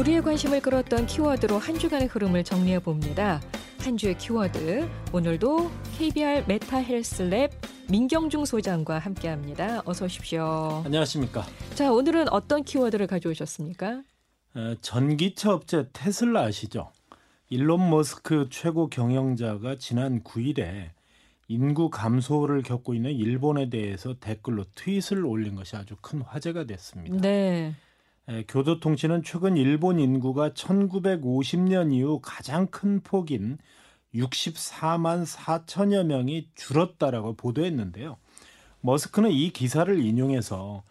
우리의 0.00 0.22
관심을 0.22 0.62
끌었던 0.62 1.04
키워드로 1.04 1.58
한 1.58 1.78
주간의 1.78 2.08
흐름을 2.08 2.42
정리해 2.42 2.78
봅니다. 2.78 3.38
한 3.80 3.98
주의 3.98 4.16
키워드 4.16 4.88
오늘도 5.12 5.70
KBR 5.98 6.44
메타 6.48 6.82
헬스랩 6.84 7.50
민경중 7.90 8.46
소장과 8.46 8.98
함께합니다. 8.98 9.82
어서 9.84 10.06
오십시오. 10.06 10.84
안녕하십니까. 10.86 11.44
자 11.74 11.92
오늘은 11.92 12.30
어떤 12.30 12.64
키워드를 12.64 13.08
가져오셨습니까? 13.08 14.02
어, 14.54 14.74
전기차 14.80 15.52
업체 15.52 15.86
테슬라 15.92 16.44
아시죠? 16.44 16.90
일론 17.50 17.90
머스크 17.90 18.48
최고 18.50 18.88
경영자가 18.88 19.76
지난 19.76 20.22
9일에 20.22 20.92
인구 21.48 21.90
감소를 21.90 22.62
겪고 22.62 22.94
있는 22.94 23.12
일본에 23.12 23.68
대해서 23.68 24.14
댓글로 24.18 24.64
트윗을 24.74 25.26
올린 25.26 25.56
것이 25.56 25.76
아주 25.76 25.94
큰 26.00 26.22
화제가 26.22 26.64
됐습니다. 26.64 27.18
네. 27.20 27.74
에, 28.30 28.44
교도통신은 28.46 29.24
최근 29.24 29.56
일본 29.56 29.98
인구가 29.98 30.50
1950년 30.50 31.92
이후 31.92 32.20
가장 32.22 32.68
큰 32.68 33.00
폭인 33.00 33.58
64만 34.14 35.26
4천여 35.26 36.04
명이 36.04 36.50
줄었다라고 36.54 37.34
보도했는데요. 37.34 38.18
머스크는 38.82 39.32
이 39.32 39.50
기사를 39.50 39.98
인용해서 39.98 40.84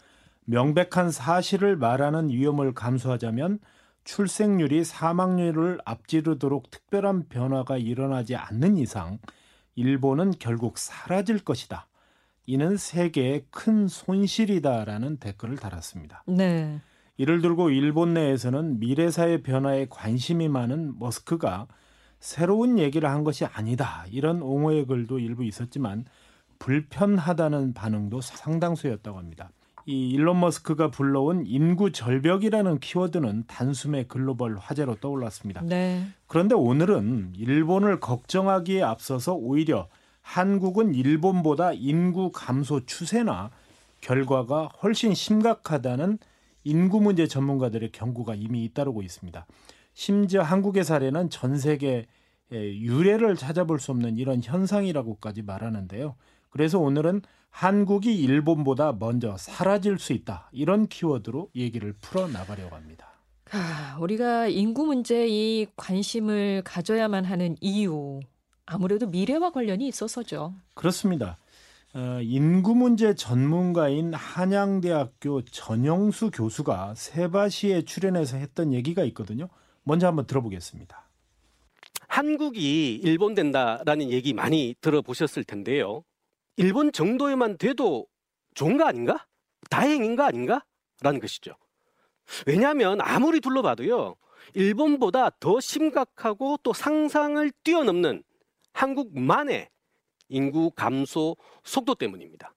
명백한 0.46 1.12
사실을 1.12 1.78
말하는 1.78 2.30
위험을 2.30 2.74
감수하자면 2.74 3.60
출생률이 4.04 4.84
사망률을 4.84 5.80
앞지르도록 5.86 6.72
특별한 6.72 7.30
변화가 7.30 7.78
일어나지 7.78 8.36
않는 8.36 8.78
이상 8.78 9.20
일본은 9.76 10.34
결국 10.40 10.78
사라질 10.78 11.40
것이다. 11.40 11.88
이는 12.46 12.76
세계의 12.76 13.46
큰 13.50 13.88
손실이다라는 13.88 15.18
댓글을 15.18 15.58
달았습니다. 15.58 16.24
네. 16.28 16.82
이를 17.20 17.42
들고 17.42 17.70
일본 17.70 18.14
내에서는 18.14 18.80
미래사의 18.80 19.44
변화에 19.44 19.88
관심이 19.90 20.48
많은 20.48 20.98
머스크가 21.00 21.68
새로운 22.22 22.80
얘기를 22.80 23.10
한 23.10 23.26
것이 23.26 23.44
아니다. 23.44 24.06
이런 24.10 24.42
옹호의 24.42 24.88
글도 24.88 25.20
일부 25.20 25.44
있었지만 25.44 26.06
불편하다는 26.60 27.74
반응도 27.74 28.22
상당수였다고 28.22 29.18
합니다. 29.18 29.52
이 29.86 30.12
일론 30.12 30.40
머스크가 30.40 30.92
불러온 30.92 31.44
인구 31.46 31.92
절벽이라는 31.92 32.80
키워드는 32.80 33.44
단숨에 33.48 34.06
글로벌 34.06 34.56
화제로 34.58 34.96
떠올랐습니다. 34.96 35.62
네. 35.64 36.06
그런데 36.28 36.56
오늘은 36.56 37.34
일본을 37.36 38.00
걱정하기에 38.00 38.82
앞서서 38.82 39.34
오히려 39.34 39.90
한국은 40.22 40.96
일본보다 40.96 41.74
인구 41.74 42.32
감소 42.32 42.86
추세나 42.86 43.50
결과가 44.00 44.70
훨씬 44.82 45.14
심각하다는 45.14 46.20
인구 46.70 47.02
문제 47.02 47.26
전문가들의 47.26 47.92
경고가 47.92 48.36
이미 48.36 48.64
잇따르고 48.66 49.02
있습니다. 49.02 49.48
심지어 49.94 50.44
한국의 50.44 50.84
사례는 50.84 51.32
전 51.32 51.58
세계 51.58 52.06
유례를 52.52 53.36
찾아볼 53.36 53.80
수 53.80 53.92
없는 53.92 54.18
이런 54.18 54.42
현상이라고까지 54.44 55.42
말하는데요. 55.42 56.16
그래서 56.52 56.80
오늘은 56.80 57.24
한국이 57.50 58.16
일본보다 58.16 58.94
먼저 59.00 59.36
사라질 59.38 59.98
수 59.98 60.14
있다. 60.14 60.50
이런 60.52 60.88
키워드로 60.88 61.50
얘기를 61.56 61.94
풀어 61.94 62.28
나가려고 62.28 62.76
합니다. 62.76 63.08
아, 63.52 63.98
우리가 64.00 64.48
인구 64.48 64.86
문제에 64.86 65.28
이 65.28 65.68
관심을 65.76 66.62
가져야만 66.64 67.26
하는 67.26 67.56
이유 67.62 68.20
아무래도 68.68 69.08
미래와 69.08 69.52
관련이 69.52 69.88
있어서죠. 69.88 70.54
그렇습니다. 70.76 71.40
어, 71.96 72.20
인구 72.22 72.76
문제 72.76 73.16
전문가인 73.16 74.14
한양대학교 74.14 75.44
전영수 75.46 76.30
교수가 76.32 76.94
세바시에 76.96 77.82
출연해서 77.82 78.38
했던 78.38 78.74
얘기가 78.74 79.04
있거든요. 79.06 79.50
먼저 79.84 80.06
한번 80.06 80.28
들어보겠습니다. 80.28 81.10
한국이 82.08 82.96
일본 82.96 83.34
된다라는 83.34 84.12
얘기 84.12 84.34
많이 84.34 84.76
들어보셨을 84.82 85.44
텐데요. 85.44 86.04
일본 86.58 86.92
정도에만 86.92 87.58
돼도 87.58 88.06
좋은 88.54 88.78
거 88.78 88.86
아닌가? 88.86 89.26
다행인 89.70 90.16
거 90.16 90.24
아닌가? 90.24 90.64
라는 91.02 91.20
것이죠. 91.20 91.54
왜냐하면 92.46 93.00
아무리 93.02 93.40
둘러봐도요. 93.40 94.16
일본보다 94.54 95.32
더 95.40 95.60
심각하고 95.60 96.58
또 96.62 96.74
상상을 96.74 97.52
뛰어넘는 97.64 98.24
한국만의 98.74 99.70
인구 100.30 100.72
감소 100.72 101.36
속도 101.64 101.96
때문입니다. 101.96 102.54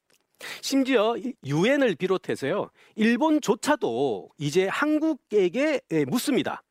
심지어 0.60 1.14
유엔을 1.44 1.94
비롯해서요. 1.96 2.70
일본조차도 2.96 4.30
이제 4.38 4.66
한국에게 4.68 5.80
묻습니다. 6.08 6.62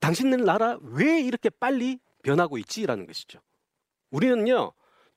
당신네 0.00 0.36
나라 0.36 0.78
왜 0.82 1.20
이렇게 1.20 1.50
빨리 1.50 1.98
변하고 2.22 2.58
있지라는 2.58 3.06
것이죠. 3.06 3.40
우리는요. 4.10 4.72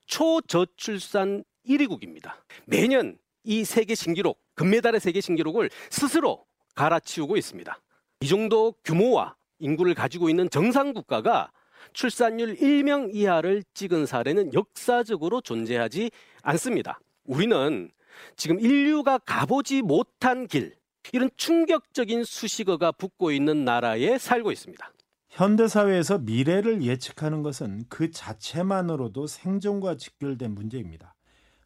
초저출산 0.05 1.43
1위국입니다. 1.67 2.33
매년 2.65 3.17
이 3.43 3.65
세계 3.65 3.95
신기록, 3.95 4.41
금메달의 4.55 5.01
세계 5.01 5.19
신기록을 5.21 5.69
스스로 5.89 6.45
갈아치우고 6.75 7.35
있습니다. 7.37 7.81
이 8.21 8.27
정도 8.27 8.73
규모와 8.85 9.35
인구를 9.59 9.93
가지고 9.93 10.29
있는 10.29 10.49
정상 10.49 10.93
국가가 10.93 11.51
출산율 11.93 12.55
1명 12.55 13.13
이하를 13.13 13.63
찍은 13.73 14.05
사례는 14.05 14.53
역사적으로 14.53 15.41
존재하지 15.41 16.11
않습니다. 16.41 16.99
우리는 17.25 17.89
지금 18.35 18.59
인류가 18.59 19.17
가보지 19.19 19.81
못한 19.81 20.47
길, 20.47 20.75
이런 21.13 21.29
충격적인 21.37 22.23
수식어가 22.23 22.91
붙고 22.91 23.31
있는 23.31 23.63
나라에 23.63 24.17
살고 24.17 24.51
있습니다. 24.51 24.91
현대 25.29 25.67
사회에서 25.67 26.17
미래를 26.19 26.81
예측하는 26.81 27.43
것은 27.43 27.85
그 27.89 28.11
자체만으로도 28.11 29.27
생존과 29.27 29.97
직결된 29.97 30.51
문제입니다. 30.51 31.13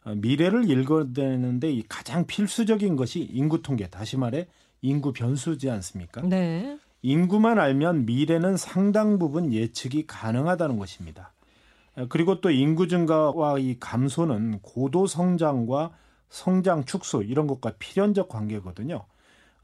어, 0.03 0.15
미래를 0.15 0.69
읽어내는데 0.69 1.71
이 1.71 1.83
가장 1.87 2.25
필수적인 2.25 2.95
것이 2.95 3.21
인구 3.21 3.61
통계, 3.61 3.87
다시 3.87 4.17
말해 4.17 4.47
인구 4.81 5.13
변수지 5.13 5.69
않습니까? 5.69 6.21
네. 6.21 6.77
인구만 7.01 7.59
알면 7.59 8.05
미래는 8.05 8.57
상당 8.57 9.17
부분 9.19 9.53
예측이 9.53 10.05
가능하다는 10.07 10.77
것입니다. 10.77 11.33
어, 11.95 12.05
그리고 12.09 12.41
또 12.41 12.51
인구 12.51 12.87
증가와 12.87 13.59
이 13.59 13.77
감소는 13.79 14.59
고도 14.61 15.07
성장과 15.07 15.91
성장 16.29 16.85
축소 16.85 17.21
이런 17.21 17.47
것과 17.47 17.73
필연적 17.79 18.29
관계거든요. 18.29 19.05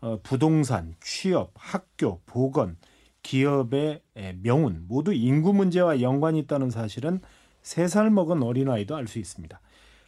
어, 0.02 0.20
부동산, 0.24 0.96
취업, 1.02 1.52
학교, 1.56 2.22
보건, 2.25 2.78
기업의 3.24 4.02
명운 4.42 4.86
모두 4.88 5.14
인구 5.14 5.54
문제와 5.54 6.02
연관이 6.02 6.40
있다는 6.40 6.69
사실은 6.69 7.19
세 7.62 7.88
살 7.88 8.09
먹은 8.09 8.42
어린아이도 8.44 8.96
알 8.96 9.08
수 9.08 9.19
있습니다. 9.19 9.59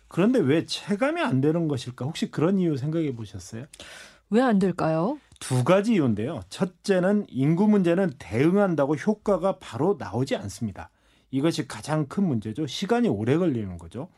그런데 0.07 0.39
왜 0.39 0.65
체감이 0.65 1.21
안 1.21 1.41
되는 1.41 1.67
것일까? 1.67 2.05
혹시 2.05 2.31
그런 2.31 2.57
이유 2.59 2.77
생각해 2.77 3.13
보셨어요? 3.15 3.65
왜 4.31 4.41
안 4.41 4.59
될까요? 4.59 5.17
두 5.39 5.63
가지 5.63 5.93
이유인데요. 5.93 6.41
첫째는 6.49 7.25
인구 7.29 7.67
문제는 7.67 8.11
대응한다고 8.19 8.95
효과가 8.95 9.57
바로 9.59 9.95
나오지 9.97 10.35
않습니다. 10.35 10.89
이것이 11.31 11.67
가장 11.67 12.07
큰 12.07 12.25
문제죠. 12.27 12.67
시간이 12.67 13.07
오래 13.07 13.37
걸리는 13.37 13.77
거죠. 13.77 14.09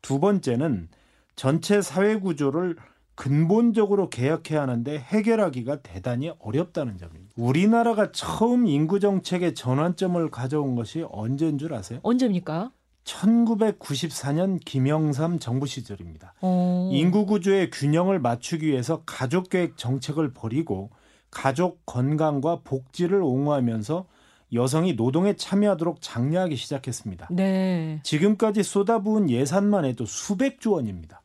두 0.00 0.20
번째는 0.20 0.88
전체 1.34 1.82
사회 1.82 2.16
구조를 2.16 2.76
근본적으로 3.16 4.10
개혁해야 4.10 4.62
하는데 4.62 4.96
해결하기가 4.98 5.82
대단히 5.82 6.30
어렵다는 6.38 6.98
점입니다. 6.98 7.34
우리나라가 7.36 8.12
처음 8.12 8.66
인구 8.68 9.00
정책의 9.00 9.54
전환점을 9.56 10.30
가져온 10.30 10.76
것이 10.76 11.04
언제인 11.10 11.58
줄 11.58 11.74
아세요? 11.74 11.98
언제입니까? 12.04 12.70
1994년 13.08 14.60
김영삼 14.64 15.38
정부 15.38 15.66
시절입니다. 15.66 16.34
어. 16.42 16.90
인구 16.92 17.24
구조의 17.24 17.70
균형을 17.70 18.18
맞추기 18.18 18.66
위해서 18.66 19.02
가족 19.06 19.48
계획 19.48 19.76
정책을 19.76 20.34
버리고 20.34 20.90
가족 21.30 21.84
건강과 21.86 22.60
복지를 22.64 23.22
옹호하면서 23.22 24.06
여성이 24.52 24.94
노동에 24.94 25.36
참여하도록 25.36 26.00
장려하기 26.00 26.56
시작했습니다. 26.56 27.28
네. 27.30 28.00
지금까지 28.02 28.62
쏟아부은 28.62 29.30
예산만 29.30 29.84
해도 29.84 30.04
수백조 30.06 30.72
원입니다. 30.72 31.22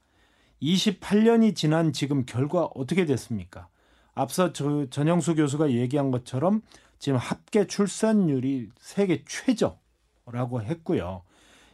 28년이 0.61 1.55
지난 1.55 1.91
지금 1.93 2.25
결과 2.25 2.63
어떻게 2.75 3.05
됐습니까? 3.05 3.67
앞서 4.13 4.53
저 4.53 4.87
전영수 4.89 5.35
교수가 5.35 5.71
얘기한 5.71 6.11
것처럼 6.11 6.61
지금 6.99 7.17
합계 7.17 7.65
출산율이 7.65 8.69
세계 8.79 9.23
최저라고 9.25 10.61
했고요. 10.61 11.23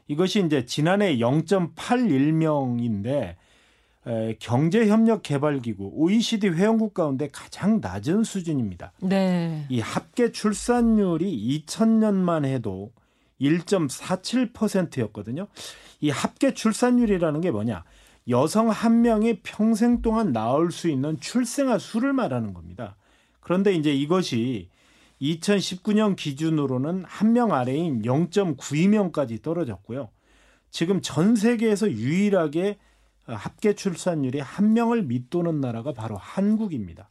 이것이 0.10 0.44
이제 0.44 0.66
지난해 0.66 1.16
0.81명인데 1.18 3.36
에, 4.08 4.36
경제협력개발기구 4.40 5.92
OECD 5.94 6.50
회원국 6.50 6.94
가운데 6.94 7.30
가장 7.32 7.80
낮은 7.80 8.24
수준입니다. 8.24 8.92
네. 9.02 9.66
이 9.70 9.80
합계 9.80 10.32
출산율이 10.32 11.64
2000년만 11.66 12.46
해도 12.46 12.92
1.47%였거든요. 13.40 15.48
이 16.02 16.10
합계 16.10 16.54
출산율이라는 16.54 17.42
게 17.42 17.52
뭐냐? 17.52 17.84
여성 18.30 18.70
한 18.70 19.02
명이 19.02 19.42
평생 19.44 20.02
동안 20.02 20.32
낳을 20.32 20.72
수 20.72 20.90
있는 20.90 21.20
출생아 21.20 21.78
수를 21.78 22.14
말하는 22.14 22.54
겁니다. 22.54 22.96
그런데 23.42 23.74
이제 23.74 23.94
이것이 23.94 24.70
2019년 25.22 26.16
기준으로는 26.16 27.04
한 27.06 27.34
명 27.34 27.52
아래인 27.54 28.02
0.92명까지 28.04 29.42
떨어졌고요. 29.42 30.10
지금 30.72 31.02
전 31.02 31.36
세계에서 31.36 31.92
유일하게 31.92 32.78
합계 33.26 33.74
출산율이 33.76 34.40
한 34.40 34.74
명을 34.74 35.04
밑도는 35.04 35.62
나라가 35.62 35.94
바로 35.94 36.18
한국입니다. 36.18 37.10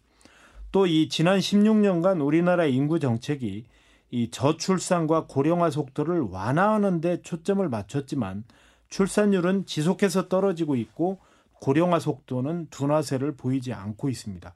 또 0.72 0.86
이 0.86 1.08
지난 1.08 1.38
16년간 1.38 2.24
우리나라 2.24 2.66
인구 2.66 2.98
정책이 2.98 3.64
이 4.10 4.30
저출산과 4.30 5.26
고령화 5.26 5.70
속도를 5.70 6.20
완화하는 6.20 7.00
데 7.00 7.20
초점을 7.22 7.66
맞췄지만 7.68 8.44
출산율은 8.88 9.66
지속해서 9.66 10.28
떨어지고 10.28 10.76
있고 10.76 11.18
고령화 11.60 11.98
속도는 12.00 12.68
둔화세를 12.70 13.36
보이지 13.36 13.72
않고 13.72 14.08
있습니다. 14.08 14.54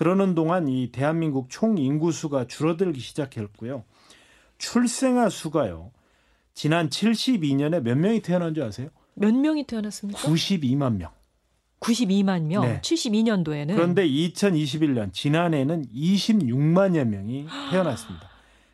그러는 0.00 0.34
동안 0.34 0.66
이 0.66 0.90
대한민국 0.90 1.50
총 1.50 1.76
인구수가 1.76 2.46
줄어들기 2.46 2.98
시작했고요. 3.00 3.84
출생아 4.56 5.28
수가요. 5.28 5.92
지난 6.54 6.88
72년에 6.88 7.82
몇 7.82 7.98
명이 7.98 8.22
태어난 8.22 8.54
줄 8.54 8.62
아세요? 8.62 8.88
몇 9.12 9.34
명이 9.34 9.66
태어났습니까? 9.66 10.18
92만 10.20 10.96
명. 10.96 11.10
92만 11.80 12.44
명. 12.44 12.62
네. 12.62 12.80
72년도에는 12.80 13.74
그런데 13.74 14.08
2021년 14.08 15.12
지난해에는 15.12 15.88
26만여 15.88 17.04
명이 17.04 17.46
태어났습니다. 17.70 18.26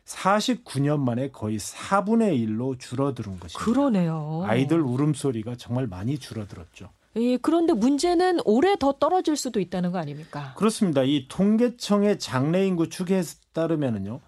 49년 0.05 0.99
만에 0.99 1.31
거의 1.31 1.59
4분의 1.59 2.39
1로 2.47 2.79
줄어드는 2.79 3.37
것입니다. 3.37 3.59
그러네요. 3.59 4.45
아이들 4.45 4.79
울음소리가 4.79 5.57
정말 5.57 5.87
많이 5.87 6.19
줄어들었죠. 6.19 6.89
예, 7.17 7.37
그런데 7.37 7.73
문제는 7.73 8.39
올해 8.45 8.75
더 8.77 8.93
떨어질 8.93 9.35
수도 9.35 9.59
있다는 9.59 9.91
거 9.91 9.97
아닙니까? 9.97 10.53
그렇습니다. 10.57 11.03
이 11.03 11.27
통계청의 11.27 12.19
장래 12.19 12.65
인구 12.65 12.89
추계에 12.89 13.21
따르면은요. 13.53 14.21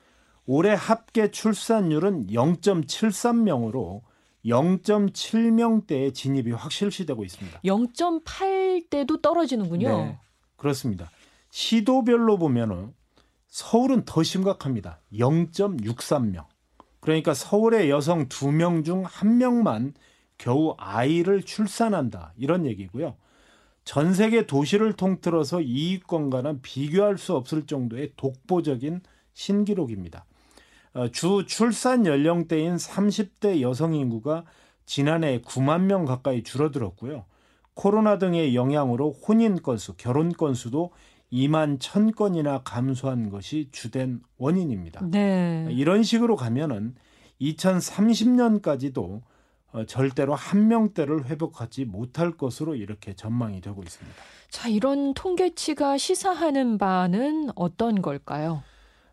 올해 0.46 0.74
합계 0.74 1.30
출산율은 1.30 2.28
0.73명으로 2.28 4.02
0.7명대의 4.46 6.14
진입이 6.14 6.52
확실시되고 6.52 7.24
있습니다. 7.24 7.62
0.8대도 7.62 9.22
떨어지는군요. 9.22 10.06
네, 10.06 10.20
그렇습니다. 10.56 11.12
시도별로 11.52 12.38
보면은 12.38 12.94
서울은 13.48 14.06
더 14.06 14.24
심각합니다. 14.24 15.00
0.63명. 15.14 16.46
그러니까 17.00 17.34
서울의 17.34 17.90
여성 17.90 18.28
2명 18.28 18.86
중 18.86 19.04
1명만 19.04 19.94
겨우 20.40 20.74
아이를 20.78 21.44
출산한다. 21.44 22.34
이런 22.38 22.66
얘기고요. 22.66 23.16
전 23.84 24.14
세계 24.14 24.48
도시를 24.48 24.94
통틀어서 24.94 25.62
이익권과는 25.62 26.62
비교할 26.62 27.18
수 27.20 27.36
없을 27.36 27.68
정도의 27.68 28.14
독보적인 28.16 29.02
신기록입니다. 29.34 30.26
어, 30.94 31.10
주 31.10 31.46
출산 31.46 32.06
연령대인 32.06 32.78
30대 32.78 33.62
여성 33.62 33.94
인구가 33.94 34.44
지난해 34.86 35.42
9만 35.42 35.82
명 35.82 36.06
가까이 36.06 36.42
줄어들었고요. 36.42 37.26
코로나 37.74 38.18
등의 38.18 38.56
영향으로 38.56 39.12
혼인 39.12 39.62
건수, 39.62 39.94
결혼 39.98 40.32
건수도 40.32 40.92
2만 41.32 41.80
1천 41.80 42.16
건이나 42.16 42.62
감소한 42.64 43.30
것이 43.30 43.70
주된 43.72 44.22
원인입니다. 44.38 45.06
네. 45.06 45.68
이런 45.72 46.04
식으로 46.04 46.36
가면은 46.36 46.96
2030년까지도 47.42 49.22
어, 49.72 49.86
절대로 49.86 50.34
한 50.34 50.68
명대를 50.68 51.26
회복하지 51.26 51.86
못할 51.86 52.32
것으로 52.32 52.76
이렇게 52.76 53.14
전망이 53.14 53.62
되고 53.62 53.82
있습니다. 53.84 54.18
자, 54.50 54.68
이런 54.68 55.14
통계치가 55.14 55.98
시사하는 55.98 56.78
바는 56.78 57.52
어떤 57.56 58.02
걸까요? 58.02 58.64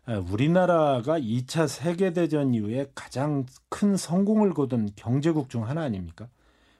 에, 0.07 0.15
우리나라가 0.15 1.19
2차 1.19 1.67
세계대전 1.67 2.55
이후에 2.55 2.87
가장 2.95 3.45
큰 3.69 3.95
성공을 3.95 4.53
거둔 4.53 4.89
경제국 4.95 5.49
중 5.49 5.67
하나 5.67 5.81
아닙니까? 5.83 6.27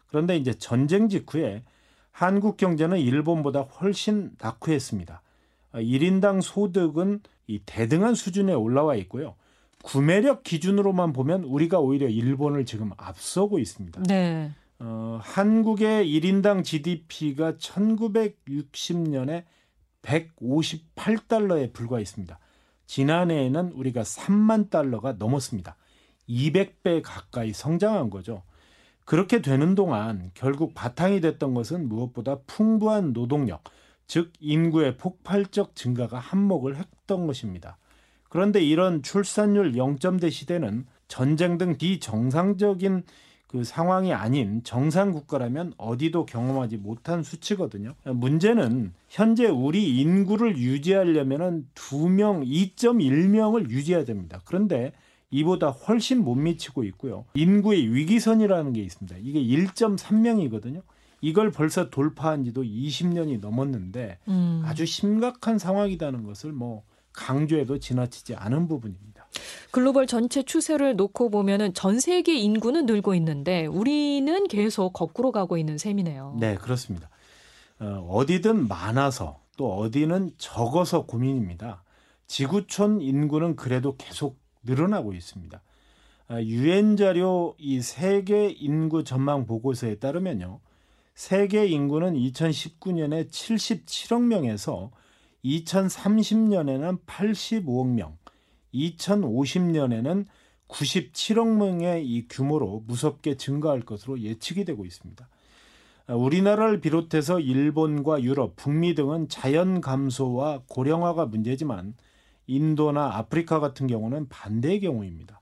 그런데 0.08 0.38
이제 0.38 0.54
전쟁 0.54 1.08
직후에 1.08 1.64
한국 2.12 2.58
경제는 2.58 2.98
일본보다 2.98 3.62
훨씬 3.62 4.32
낙후했습니다. 4.42 5.22
어, 5.74 5.78
1인당 5.78 6.42
소득은 6.42 7.20
이 7.46 7.60
대등한 7.66 8.16
수준에 8.16 8.54
올라와 8.54 8.96
있고요. 8.96 9.36
구매력 9.88 10.44
기준으로만 10.44 11.14
보면 11.14 11.46
우리가 11.46 11.80
오히려 11.80 12.10
일본을 12.10 12.66
지금 12.66 12.92
앞서고 12.98 13.58
있습니다. 13.58 14.04
네. 14.04 14.52
어, 14.80 15.18
한국의 15.22 16.06
1인당 16.06 16.66
GDP가 16.66 17.54
1960년에 17.54 19.46
158달러에 20.02 21.72
불과했습니다. 21.72 22.38
지난해에는 22.86 23.72
우리가 23.72 24.02
3만 24.02 24.70
달러가 24.70 25.14
넘었습니다. 25.14 25.78
200배 26.28 27.02
가까이 27.02 27.54
성장한 27.54 28.10
거죠. 28.10 28.44
그렇게 29.06 29.42
되는 29.42 29.74
동안 29.74 30.32
결국 30.34 30.74
바탕이 30.74 31.22
됐던 31.22 31.54
것은 31.54 31.88
무엇보다 31.88 32.40
풍부한 32.46 33.14
노동력, 33.14 33.64
즉 34.06 34.34
인구의 34.42 34.98
폭발적 34.98 35.78
증가가 35.78 36.20
한몫을 36.20 36.76
했던 36.76 37.26
것입니다. 37.26 37.78
그런데 38.30 38.62
이런 38.62 39.02
출산율 39.04 39.74
0점대 39.74 40.32
시대는 40.32 40.86
전쟁 41.08 41.58
등 41.58 41.78
비정상적인 41.78 43.04
그 43.48 43.64
상황이 43.64 44.14
아닌 44.14 44.62
정상 44.64 45.14
국가라면 45.14 45.74
어디도 45.78 46.26
경험하지 46.26 46.78
못한 46.78 47.24
수치거든요. 47.24 47.96
문제는 48.04 48.94
현재 49.08 49.48
우리 49.48 50.00
인구를 50.02 50.58
유지하려면은 50.58 51.68
2명, 51.74 52.46
2.1명을 52.46 53.70
유지해야 53.70 54.04
됩니다. 54.04 54.42
그런데 54.44 54.92
이보다 55.30 55.70
훨씬 55.70 56.24
못 56.24 56.36
미치고 56.36 56.84
있고요. 56.86 57.26
인구의 57.36 57.94
위기선이라는 57.94 58.74
게 58.74 58.82
있습니다. 58.82 59.18
이게 59.22 59.42
1.3명이거든요. 59.42 60.82
이걸 61.22 61.52
벌써 61.52 61.90
돌파한 61.90 62.44
지도 62.44 62.64
20년이 62.64 63.40
넘었는데 63.40 64.20
음. 64.28 64.62
아주 64.66 64.86
심각한 64.86 65.58
상황이라는 65.58 66.24
것을 66.24 66.52
뭐 66.52 66.84
강조해도 67.18 67.80
지나치지 67.80 68.36
않은 68.36 68.68
부분입니다. 68.68 69.28
글로벌 69.72 70.08
전체 70.08 70.44
추세를 70.44 70.96
놓고 70.96 71.30
보면은 71.30 71.74
전 71.74 72.00
세계 72.00 72.38
인구는 72.38 72.86
늘고 72.86 73.16
있는데 73.16 73.66
우리는 73.66 74.48
계속 74.48 74.94
거꾸로 74.94 75.32
가고 75.32 75.58
있는 75.58 75.78
셈이네요. 75.78 76.38
네, 76.40 76.56
그렇습니다. 76.56 77.10
어, 77.80 78.08
어디든 78.10 78.68
많아서 78.68 79.42
또 79.58 79.74
어디는 79.74 80.32
적어서 80.38 81.06
고민입니다. 81.06 81.84
지구촌 82.28 83.02
인구는 83.02 83.56
그래도 83.56 83.96
계속 83.98 84.38
늘어나고 84.64 85.14
있습니다. 85.14 85.62
아, 86.30 86.42
유엔 86.42 86.98
자료 86.98 87.56
이 87.58 87.82
세계 87.82 88.50
인구 88.50 89.04
전망 89.04 89.46
보고서에 89.46 89.96
따르면요. 89.96 90.60
세계 91.16 91.66
인구는 91.66 92.14
2019년에 92.14 93.30
77억 93.30 94.22
명에서 94.22 94.92
2030년에는 95.44 97.06
85억 97.06 97.88
명, 97.88 98.18
2050년에는 98.74 100.26
97억 100.68 101.48
명의 101.58 102.06
이 102.06 102.28
규모로 102.28 102.84
무섭게 102.88 103.38
증가할 103.38 103.82
것으로 103.82 104.20
예측이 104.20 104.66
되고 104.66 104.86
있습니다. 104.86 105.28
아, 106.08 106.14
우리나라를 106.14 106.80
비롯해서 106.80 107.40
일본과 107.40 108.22
유럽, 108.22 108.56
북미 108.56 108.96
등은 108.96 109.30
자연 109.30 109.82
감소와 109.82 110.64
고령화가 110.68 111.26
문제지만 111.26 111.96
인도나 112.48 113.18
아프리카 113.18 113.60
같은 113.60 113.88
경우는 113.88 114.30
반대의 114.30 114.80
경우입니다. 114.80 115.42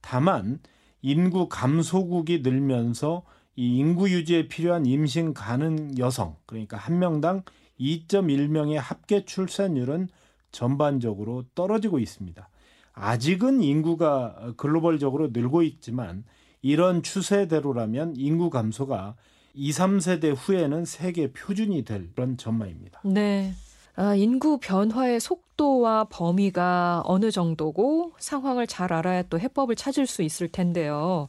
다만 0.00 0.60
인구 1.02 1.48
감소국이 1.48 2.40
늘면서 2.40 3.24
이 3.56 3.76
인구 3.76 4.10
유지에 4.10 4.48
필요한 4.48 4.86
임신 4.86 5.34
가능 5.34 5.96
여성 5.98 6.36
그러니까 6.46 6.76
한 6.76 6.98
명당 6.98 7.42
2.1명의 7.80 8.74
합계 8.74 9.24
출산율은 9.24 10.08
전반적으로 10.52 11.44
떨어지고 11.54 11.98
있습니다. 11.98 12.48
아직은 12.92 13.62
인구가 13.62 14.52
글로벌적으로 14.56 15.28
늘고 15.32 15.62
있지만 15.62 16.24
이런 16.62 17.02
추세대로라면 17.02 18.14
인구 18.16 18.50
감소가 18.50 19.16
2, 19.54 19.70
3세대 19.70 20.34
후에는 20.36 20.84
세계 20.84 21.32
표준이 21.32 21.84
될 21.84 22.12
그런 22.14 22.36
전망입니다. 22.36 23.00
네. 23.04 23.52
아, 23.96 24.14
인구 24.16 24.58
변화의 24.58 25.20
속도와 25.20 26.04
범위가 26.04 27.02
어느 27.04 27.30
정도고 27.30 28.12
상황을 28.18 28.66
잘 28.66 28.92
알아야 28.92 29.22
또 29.24 29.38
해법을 29.38 29.76
찾을 29.76 30.06
수 30.06 30.22
있을 30.22 30.48
텐데요. 30.48 31.28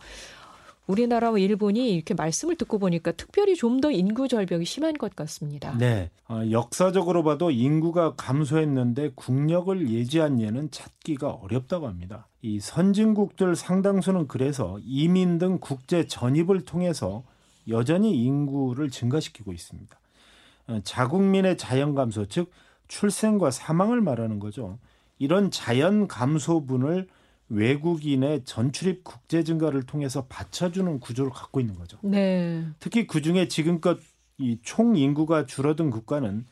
우리나라와 0.87 1.39
일본이 1.39 1.93
이렇게 1.93 2.13
말씀을 2.13 2.55
듣고 2.55 2.79
보니까 2.79 3.11
특별히 3.11 3.55
좀 3.55 3.75
더 3.81 3.91
인구 3.91 4.27
절벽이 4.27 4.63
심한 4.65 4.93
것 4.93 5.15
같습니다. 5.15 5.77
네. 5.77 6.09
어, 6.29 6.41
역사적으로 6.49 7.23
봐도 7.23 7.51
인구가 7.51 8.13
감소했는데 8.15 9.11
국력을 9.15 9.89
예지한 9.89 10.39
예는 10.39 10.71
찾기가 10.71 11.29
어렵다고 11.29 11.87
합니다. 11.87 12.27
이 12.41 12.59
선진국들 12.59 13.55
상당수는 13.55 14.27
그래서 14.27 14.79
이민 14.85 15.37
등 15.39 15.57
국제 15.59 16.07
전입을 16.07 16.61
통해서 16.65 17.23
여전히 17.67 18.23
인구를 18.23 18.89
증가시키고 18.89 19.51
있습니다. 19.51 19.99
어, 20.67 20.79
자국민의 20.83 21.57
자연 21.57 21.95
감소, 21.95 22.25
즉 22.27 22.51
출생과 22.87 23.51
사망을 23.51 24.01
말하는 24.01 24.39
거죠. 24.39 24.77
이런 25.19 25.51
자연 25.51 26.07
감소분을 26.07 27.07
외국인의 27.49 28.43
전출입 28.45 29.03
국제 29.03 29.43
증가를 29.43 29.83
통해서 29.83 30.25
받쳐주는 30.27 30.99
구조를 30.99 31.31
갖고 31.31 31.59
있는 31.59 31.75
거죠. 31.75 31.97
네. 32.01 32.65
특히 32.79 33.05
그 33.07 33.21
중에 33.21 33.47
지금껏 33.47 33.99
이 34.37 34.57
총 34.63 34.97
인구가 34.97 35.45
줄어든 35.45 35.89
국가는 35.91 36.45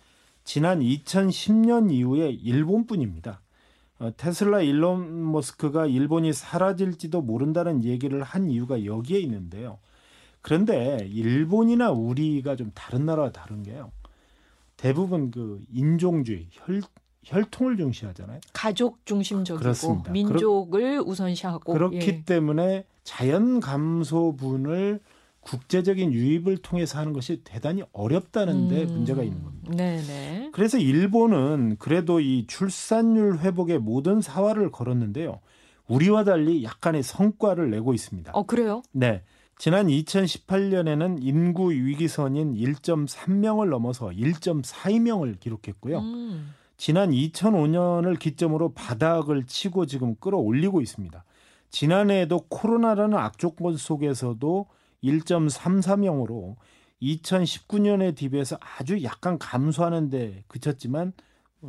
지난 0.46 0.80
2010년 0.80 1.92
이후에 1.92 2.30
일본뿐입니다. 2.30 3.42
어, 4.00 4.12
테슬라 4.16 4.62
일론 4.62 5.32
머스크가 5.32 5.88
일본이 5.88 6.32
사라질지도 6.34 7.22
모른다는 7.22 7.84
얘기를 7.84 8.24
한 8.24 8.50
이유가 8.50 8.86
여기에 8.86 9.20
있는데요. 9.20 9.80
그런데 10.42 10.98
일본이나 11.10 11.92
우리가 11.92 12.56
좀 12.56 12.72
다른 12.74 13.06
나라와 13.06 13.32
다른 13.32 13.64
게요. 13.64 13.92
대부분 14.78 15.32
그 15.32 15.62
인종주의, 15.72 16.48
혈, 16.52 16.82
혈통을 17.24 17.78
중시하잖아요. 17.78 18.40
가족 18.54 19.06
중심적이고 19.06 19.62
그렇습니다. 19.62 20.12
민족을 20.12 21.02
우선시하고 21.06 21.74
그렇기 21.74 21.98
예. 21.98 22.24
때문에 22.24 22.86
자연 23.04 23.60
감소분을 23.60 25.00
국제적인 25.42 26.14
유입을 26.14 26.58
통해서 26.58 27.00
하는 27.00 27.14
것이 27.14 27.42
대단히 27.44 27.84
어렵다는데 27.92 28.84
음. 28.84 28.88
문제가 28.88 29.24
있는 29.24 29.44
겁니다. 29.44 29.72
네네. 29.76 30.50
그래서 30.54 30.78
일본은 30.78 31.76
그래도 31.80 32.20
이 32.20 32.46
출산율 32.48 33.40
회복에 33.40 33.78
모든 33.78 34.22
사활을 34.22 34.72
걸었는데요. 34.72 35.40
우리와 35.88 36.24
달리 36.24 36.64
약간의 36.64 37.04
성과를 37.04 37.70
내고 37.70 37.94
있습니다. 37.94 38.32
어 38.34 38.46
그래요? 38.46 38.84
네. 38.92 39.24
지난 39.58 39.88
2018년에는 39.88 41.20
인구 41.22 41.72
위기선인 41.72 42.56
1.3명을 42.56 43.70
넘어서 43.70 44.08
1.42명을 44.08 45.40
기록했고요. 45.40 46.00
음. 46.00 46.54
지난 46.78 47.12
2005년을 47.12 48.20
기점으로 48.20 48.74
바닥을 48.74 49.46
치고 49.46 49.86
지금 49.86 50.16
끌어올리고 50.16 50.82
있습니다. 50.82 51.24
지난해에도 51.70 52.46
코로나라는 52.50 53.18
악조건 53.18 53.78
속에서도 53.78 54.66
1.34명으로 55.04 56.56
2019년에 57.02 58.16
비해서 58.16 58.58
아주 58.78 59.04
약간 59.04 59.38
감소하는 59.38 60.10
데 60.10 60.44
그쳤지만 60.48 61.14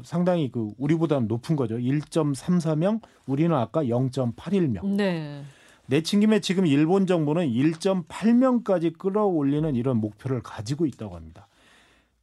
상당히 0.02 0.50
그 0.50 0.72
우리보다는 0.78 1.28
높은 1.28 1.56
거죠. 1.56 1.76
1.34명, 1.76 3.00
우리는 3.26 3.54
아까 3.54 3.84
0.81명. 3.84 4.84
네. 4.96 5.42
내친 5.86 6.20
김에 6.20 6.40
지금 6.40 6.66
일본 6.66 7.06
정부는 7.06 7.48
1.8명까지 7.48 8.98
끌어올리는 8.98 9.74
이런 9.74 9.98
목표를 9.98 10.42
가지고 10.42 10.86
있다고 10.86 11.14
합니다. 11.14 11.46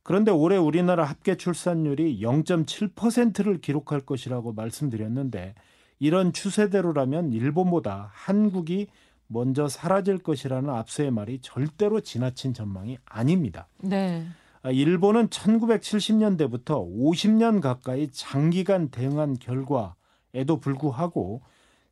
그런데 0.03 0.31
올해 0.31 0.57
우리나라 0.57 1.03
합계 1.03 1.35
출산율이 1.35 2.21
0.7%를 2.21 3.61
기록할 3.61 4.01
것이라고 4.01 4.53
말씀드렸는데 4.53 5.53
이런 5.99 6.33
추세대로라면 6.33 7.31
일본보다 7.31 8.09
한국이 8.13 8.87
먼저 9.27 9.67
사라질 9.67 10.17
것이라는 10.17 10.69
앞서의 10.69 11.11
말이 11.11 11.39
절대로 11.41 12.01
지나친 12.01 12.53
전망이 12.53 12.97
아닙니다. 13.05 13.67
네. 13.79 14.25
아, 14.63 14.71
일본은 14.71 15.29
1970년대부터 15.29 16.85
50년 16.91 17.61
가까이 17.61 18.09
장기간 18.11 18.89
대응한 18.89 19.37
결과에도 19.39 20.59
불구하고 20.59 21.41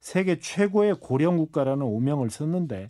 세계 0.01 0.39
최고의 0.39 0.95
고령 0.99 1.37
국가라는 1.37 1.83
오명을 1.83 2.29
썼는데 2.29 2.89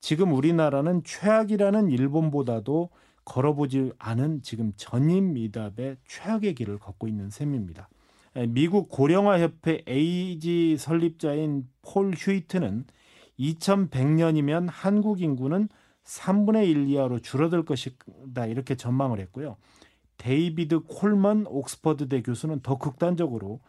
지금 0.00 0.32
우리나라는 0.32 1.02
최악이라는 1.04 1.90
일본보다도 1.90 2.90
걸어보지 3.28 3.92
않은 3.98 4.42
지금 4.42 4.72
전임 4.76 5.34
미답의 5.34 5.98
최악의 6.06 6.54
길을 6.54 6.78
걷고 6.78 7.06
있는 7.06 7.28
셈입니다. 7.28 7.88
에, 8.34 8.46
미국 8.46 8.88
고령화 8.88 9.38
협회 9.40 9.82
에이지 9.86 10.78
설립자인 10.78 11.68
폴 11.82 12.14
휴이트는 12.16 12.86
2100년이면 13.38 14.68
한국 14.70 15.20
인구는 15.20 15.68
3분의 16.04 16.68
1 16.68 16.88
이하로 16.88 17.20
줄어들 17.20 17.64
것이다 17.64 18.46
이렇게 18.46 18.76
전망을 18.76 19.20
했고요. 19.20 19.56
데이비드 20.16 20.80
콜먼 20.80 21.46
옥스퍼드대 21.46 22.22
교수는 22.22 22.60
더 22.60 22.78
극단적으로 22.78 23.60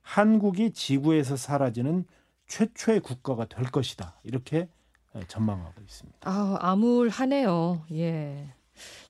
한국이 0.00 0.70
지구에서 0.70 1.36
사라지는 1.36 2.06
최초의 2.46 3.00
국가가 3.00 3.44
될 3.46 3.64
것이다 3.64 4.14
이렇게 4.22 4.68
전망하고 5.26 5.82
있습니다. 5.82 6.18
아, 6.22 6.56
암울하네요. 6.60 7.84
예. 7.92 8.54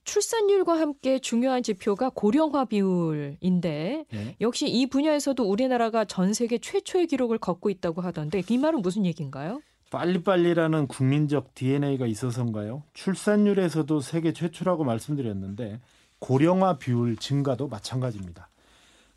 출산율과 0.04 0.78
함께 0.78 1.18
중요한 1.18 1.62
지표가 1.62 2.10
고령화 2.10 2.66
비율인데 2.66 4.04
네. 4.10 4.37
역시 4.40 4.68
이 4.68 4.87
분야에서도 4.87 5.42
우리나라가 5.42 6.04
전 6.04 6.32
세계 6.32 6.58
최초의 6.58 7.06
기록을 7.06 7.38
걷고 7.38 7.70
있다고 7.70 8.00
하던데 8.00 8.42
이 8.48 8.58
말은 8.58 8.82
무슨 8.82 9.06
얘기인가요? 9.06 9.60
빨리빨리라는 9.90 10.87
국민적 10.87 11.54
DNA가 11.54 12.06
있어서인가요? 12.06 12.82
출산율에서도 12.92 14.00
세계 14.00 14.32
최초라고 14.32 14.84
말씀드렸는데 14.84 15.80
고령화 16.18 16.78
비율 16.78 17.16
증가도 17.16 17.68
마찬가지입니다. 17.68 18.50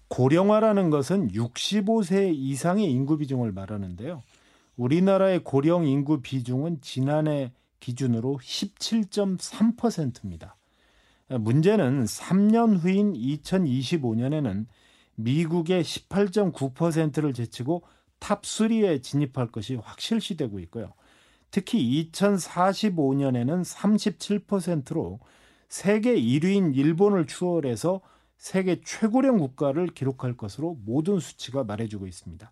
고령화라는 0.08 0.90
것은 0.90 1.30
65세 1.30 2.34
이상의 2.36 2.92
인구 2.92 3.18
비중을 3.18 3.52
말하는데요. 3.54 4.22
우리나라의 4.76 5.44
고령 5.44 5.86
인구 5.86 6.22
비중은 6.22 6.82
지난해 6.82 7.52
기준으로 7.82 8.40
17.3%입니다. 8.42 10.56
문제는 11.28 12.06
3년 12.06 12.80
후인 12.80 13.12
2025년에는 13.14 14.66
미국의 15.16 15.84
18.9%를 15.84 17.34
제치고 17.34 17.84
top 18.22 18.71
3에 18.71 19.04
진입할 19.04 19.48
것이 19.48 19.76
확실시되고 19.76 20.60
있고요. 20.60 20.94
특히 21.50 22.10
2045년에는 22.12 23.66
37%로 23.66 25.20
세계 25.68 26.16
1위인 26.16 26.76
일본을 26.76 27.28
추월해서 27.28 28.02
세계 28.38 28.82
최고령 28.82 29.38
국가를 29.38 29.88
기록할 29.88 30.36
것으로 30.36 30.78
모든 30.86 31.20
수치가 31.20 31.64
말해주고 31.64 32.08
있습니다. 32.08 32.52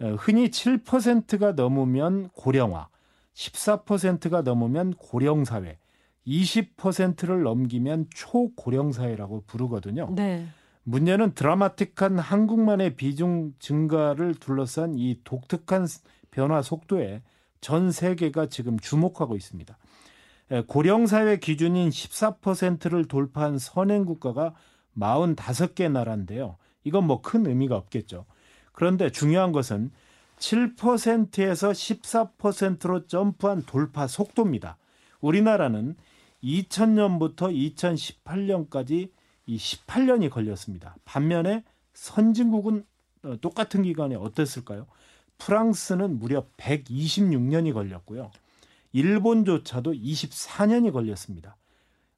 어, 0.00 0.06
흔히 0.18 0.50
7%가 0.50 1.52
넘으면 1.52 2.28
고령화, 2.30 2.88
14%가 3.34 4.42
넘으면 4.42 4.94
고령 4.94 5.44
사회, 5.44 5.78
20%를 6.26 7.42
넘기면 7.42 8.06
초고령 8.14 8.92
사회라고 8.92 9.44
부르거든요. 9.46 10.12
네. 10.14 10.46
문제는 10.82 11.34
드라마틱한 11.34 12.18
한국만의 12.18 12.96
비중 12.96 13.52
증가를 13.58 14.34
둘러싼 14.34 14.94
이 14.96 15.20
독특한 15.24 15.86
변화 16.30 16.62
속도에 16.62 17.22
전 17.60 17.90
세계가 17.90 18.46
지금 18.46 18.78
주목하고 18.78 19.36
있습니다. 19.36 19.76
에, 20.52 20.62
고령 20.62 21.06
사회 21.06 21.38
기준인 21.38 21.90
14%를 21.90 23.06
돌파한 23.06 23.58
선행 23.58 24.04
국가가 24.04 24.54
45개 24.98 25.90
나라인데요. 25.90 26.56
이건 26.84 27.04
뭐 27.06 27.20
큰 27.20 27.46
의미가 27.46 27.76
없겠죠. 27.76 28.24
그런데 28.72 29.10
중요한 29.10 29.52
것은 29.52 29.90
7%에서 30.40 31.70
14%로 31.70 33.06
점프한 33.06 33.62
돌파 33.62 34.06
속도입니다. 34.06 34.76
우리나라는 35.20 35.96
2000년부터 36.42 37.54
2018년까지 38.24 39.10
이 39.46 39.56
18년이 39.56 40.30
걸렸습니다. 40.30 40.96
반면에 41.04 41.62
선진국은 41.92 42.84
어, 43.22 43.36
똑같은 43.40 43.82
기간에 43.82 44.16
어땠을까요? 44.16 44.86
프랑스는 45.38 46.18
무려 46.18 46.46
126년이 46.56 47.74
걸렸고요. 47.74 48.30
일본조차도 48.92 49.92
24년이 49.92 50.92
걸렸습니다. 50.92 51.56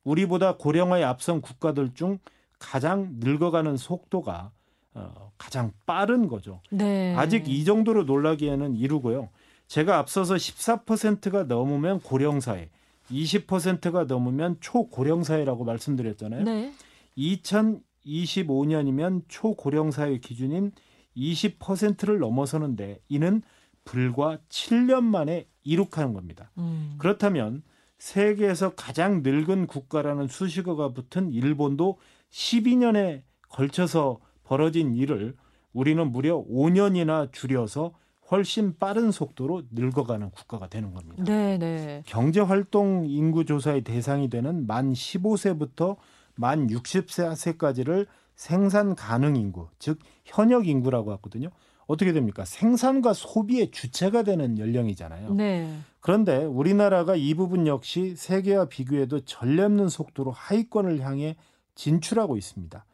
우리보다 0.04 0.56
고령화에 0.56 1.02
앞선 1.02 1.40
국가들 1.40 1.94
중 1.94 2.18
가장 2.58 3.16
늙어가는 3.18 3.76
속도가 3.76 4.52
어, 4.94 5.32
가장 5.38 5.72
빠른 5.86 6.28
거죠. 6.28 6.60
네. 6.70 7.14
아직 7.16 7.48
이 7.48 7.64
정도로 7.64 8.04
놀라기에는 8.04 8.76
이르고요. 8.76 9.30
제가 9.66 9.98
앞서서 9.98 10.34
14%가 10.34 11.44
넘으면 11.44 12.00
고령사회, 12.00 12.68
20%가 13.10 14.04
넘으면 14.04 14.58
초고령사회라고 14.60 15.64
말씀드렸잖아요. 15.64 16.44
네. 16.44 16.74
2025년이면 17.16 19.22
초고령사회 19.28 20.18
기준인 20.18 20.72
20%를 21.16 22.18
넘어서는데 22.18 23.00
이는 23.08 23.40
불과 23.84 24.38
7년 24.48 25.04
만에 25.04 25.46
이룩하는 25.64 26.12
겁니다. 26.12 26.50
음. 26.58 26.96
그렇다면 26.98 27.62
세계에서 27.98 28.74
가장 28.74 29.22
늙은 29.22 29.66
국가라는 29.66 30.28
수식어가 30.28 30.92
붙은 30.92 31.32
일본도 31.32 31.98
12년에 32.30 33.22
걸쳐서 33.48 34.20
벌어진 34.52 34.94
일을 34.94 35.34
우리는 35.72 36.12
무려 36.12 36.44
5년이나 36.44 37.32
줄여서 37.32 37.94
훨씬 38.30 38.76
빠른 38.78 39.10
속도로 39.10 39.62
늙어가는 39.70 40.30
국가가 40.30 40.68
되는 40.68 40.92
겁니다. 40.92 41.24
네, 41.24 41.56
네. 41.56 42.02
경제 42.04 42.40
활동 42.40 43.06
인구 43.06 43.46
조사의 43.46 43.80
대상이 43.80 44.28
되는 44.28 44.66
만 44.66 44.92
15세부터 44.92 45.96
만 46.34 46.66
60세까지를 46.66 48.06
생산 48.34 48.94
가능 48.94 49.36
인구, 49.36 49.68
즉 49.78 49.98
현역 50.26 50.68
인구라고 50.68 51.12
하거든요. 51.12 51.48
어떻게 51.86 52.12
됩니까? 52.12 52.44
생산과 52.44 53.14
소비의 53.14 53.70
주체가 53.70 54.22
되는 54.22 54.58
연령이잖아요. 54.58 55.32
네. 55.32 55.78
그런데 56.00 56.44
우리나라가 56.44 57.16
이 57.16 57.32
부분 57.32 57.66
역시 57.66 58.16
세계와 58.16 58.66
비교해도 58.66 59.20
전례 59.20 59.62
없는 59.62 59.88
속도로 59.88 60.30
하위권을 60.30 61.00
향해 61.00 61.36
진출하고 61.74 62.36
있습니다. 62.36 62.84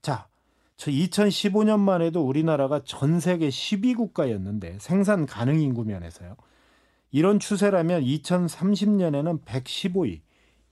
자, 0.00 0.28
저 0.76 0.90
2015년만 0.90 2.02
해도 2.02 2.26
우리나라가 2.26 2.82
전 2.84 3.20
세계 3.20 3.48
10위국가였는데 3.48 4.78
생산 4.80 5.26
가능 5.26 5.60
인구 5.60 5.84
면에서요. 5.84 6.36
이런 7.12 7.38
추세라면 7.38 8.02
2030년에는 8.02 9.44
115위, 9.44 10.20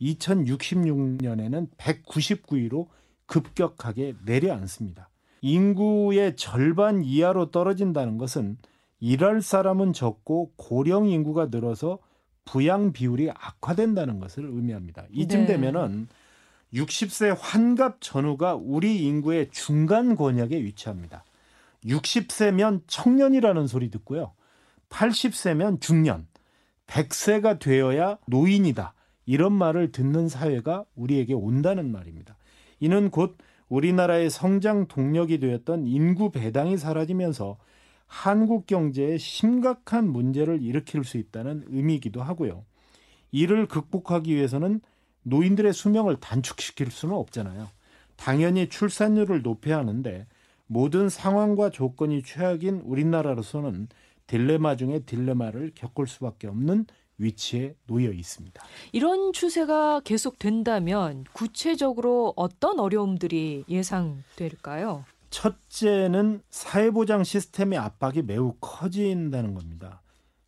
2066년에는 0.00 1.68
199위로 1.76 2.88
급격하게 3.26 4.14
내려앉습니다. 4.24 5.08
인구의 5.40 6.36
절반 6.36 7.04
이하로 7.04 7.50
떨어진다는 7.50 8.18
것은 8.18 8.58
일할 9.00 9.42
사람은 9.42 9.92
적고 9.92 10.52
고령 10.56 11.08
인구가 11.08 11.46
늘어서 11.46 11.98
부양 12.44 12.92
비율이 12.92 13.30
악화된다는 13.30 14.18
것을 14.18 14.44
의미합니다. 14.44 15.06
이쯤 15.12 15.40
네. 15.40 15.46
되면은 15.46 16.08
60세 16.74 17.36
환갑 17.38 18.00
전후가 18.00 18.54
우리 18.54 19.04
인구의 19.04 19.50
중간 19.50 20.16
권역에 20.16 20.56
위치합니다. 20.62 21.24
60세면 21.84 22.82
청년이라는 22.86 23.66
소리 23.66 23.90
듣고요. 23.90 24.32
80세면 24.88 25.80
중년, 25.80 26.26
100세가 26.86 27.58
되어야 27.58 28.18
노인이다. 28.26 28.94
이런 29.26 29.52
말을 29.52 29.92
듣는 29.92 30.28
사회가 30.28 30.84
우리에게 30.94 31.34
온다는 31.34 31.90
말입니다. 31.90 32.36
이는 32.80 33.10
곧 33.10 33.36
우리나라의 33.68 34.28
성장 34.28 34.86
동력이 34.86 35.38
되었던 35.40 35.86
인구 35.86 36.30
배당이 36.30 36.76
사라지면서 36.76 37.56
한국 38.06 38.66
경제에 38.66 39.16
심각한 39.16 40.06
문제를 40.08 40.62
일으킬 40.62 41.04
수 41.04 41.16
있다는 41.16 41.64
의미이기도 41.68 42.22
하고요. 42.22 42.64
이를 43.30 43.66
극복하기 43.66 44.34
위해서는 44.34 44.82
노인들의 45.22 45.72
수명을 45.72 46.16
단축시킬 46.16 46.90
수는 46.90 47.14
없잖아요. 47.14 47.68
당연히 48.16 48.68
출산율을 48.68 49.42
높여야 49.42 49.78
하는데 49.78 50.26
모든 50.66 51.08
상황과 51.08 51.70
조건이 51.70 52.22
최악인 52.22 52.82
우리나라로서는 52.84 53.88
딜레마 54.26 54.76
중에 54.76 55.00
딜레마를 55.00 55.72
겪을 55.74 56.06
수밖에 56.06 56.48
없는 56.48 56.86
위치에 57.18 57.74
놓여 57.86 58.10
있습니다. 58.10 58.62
이런 58.92 59.32
추세가 59.32 60.00
계속된다면 60.00 61.24
구체적으로 61.32 62.32
어떤 62.36 62.80
어려움들이 62.80 63.64
예상될까요? 63.68 65.04
첫째는 65.30 66.42
사회보장 66.50 67.24
시스템의 67.24 67.78
압박이 67.78 68.22
매우 68.22 68.54
커진다는 68.60 69.54
겁니다. 69.54 70.02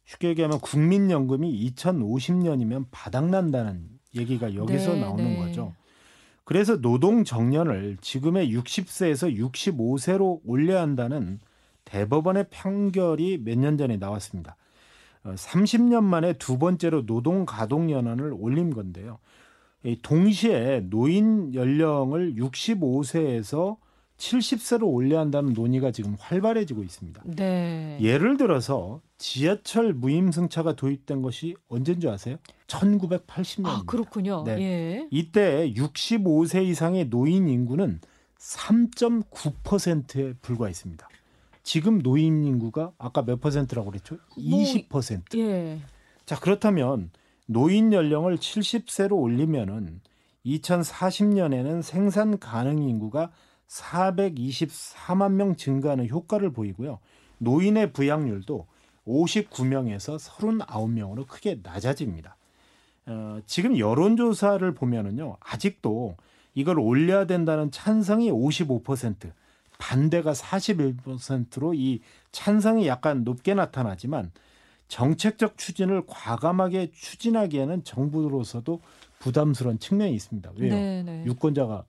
쉽게 0.05 0.29
얘기하면 0.29 0.61
국민연금이 0.61 1.71
2050년이면 1.71 2.87
바닥난다는 2.91 3.94
얘기가 4.15 4.55
여기서 4.55 4.95
네, 4.95 5.01
나오는 5.01 5.25
네. 5.25 5.37
거죠. 5.37 5.75
그래서 6.45 6.81
노동 6.81 7.25
정년을 7.25 7.99
지금의 8.01 8.55
60세에서 8.55 9.37
65세로 9.39 10.41
올려야 10.45 10.83
한다는 10.83 11.41
대법원의 11.87 12.47
판결이 12.51 13.39
몇 13.45 13.59
년 13.59 13.77
전에 13.79 13.97
나왔습니다. 13.97 14.57
어, 15.25 15.35
30년 15.35 16.05
만에 16.05 16.35
두 16.35 16.59
번째로 16.59 17.07
노동 17.07 17.47
가동 17.47 17.91
연한을 17.91 18.35
올린 18.39 18.73
건데요. 18.75 19.19
이 19.85 19.99
동시에 20.03 20.87
노인 20.89 21.55
연령을 21.55 22.35
65세에서 22.37 23.77
70세로 24.19 24.85
올려야 24.87 25.21
한다는 25.21 25.53
논의가 25.53 25.91
지금 25.91 26.17
활발해지고 26.19 26.83
있습니다. 26.83 27.23
네. 27.27 27.99
예를 28.01 28.37
들어서 28.37 29.01
지하철 29.19 29.93
무임승차가 29.93 30.77
도입된 30.77 31.23
것이 31.23 31.57
언제인 31.69 32.01
줄 32.01 32.11
아세요? 32.11 32.37
1980년입니다. 32.69 33.67
아, 33.67 33.83
그렇군요. 33.87 34.45
네. 34.45 34.61
예. 34.61 35.09
이때 35.11 35.73
65세 35.75 36.65
이상의 36.65 37.09
노인 37.09 37.49
인구는 37.49 38.01
3.9%에 38.39 40.35
불과했습니다. 40.41 41.09
지금 41.63 42.03
노인 42.03 42.45
인구가 42.45 42.93
아까 42.99 43.25
몇 43.25 43.41
퍼센트라고 43.41 43.91
그랬죠? 43.91 44.19
뭐, 44.37 44.61
20%. 44.61 45.39
예. 45.39 45.81
자, 46.27 46.39
그렇다면 46.39 47.11
노인 47.47 47.93
연령을 47.93 48.37
70세로 48.37 49.21
올리면은 49.21 50.01
2040년에는 50.47 51.83
생산 51.83 52.39
가능 52.39 52.83
인구가 52.83 53.31
424만 53.69 55.33
명 55.33 55.57
증가하는 55.57 56.09
효과를 56.09 56.53
보이고요. 56.53 56.99
노인의 57.39 57.93
부양률도 57.93 58.67
59명에서 59.07 60.19
39명으로 60.19 61.27
크게 61.27 61.61
낮아집니다. 61.63 62.37
어, 63.07 63.39
지금 63.47 63.79
여론조사를 63.79 64.73
보면은요, 64.75 65.37
아직도 65.41 66.17
이걸 66.55 66.79
올려야 66.79 67.27
된다는 67.27 67.71
찬성이 67.71 68.31
55%, 68.31 69.31
반대가 69.79 70.33
41%로 70.33 71.75
이 71.75 72.01
찬성이 72.33 72.87
약간 72.87 73.25
높게 73.25 73.55
나타나지만 73.55 74.31
정책적 74.89 75.59
추진을 75.59 76.05
과감하게 76.07 76.93
추진하기에는 76.93 77.85
정부로서도 77.85 78.81
부담스러운 79.19 79.79
측면이 79.79 80.15
있습니다. 80.15 80.53
왜요? 80.57 80.75
네, 80.75 81.03
네. 81.03 81.25
유권자가 81.27 81.85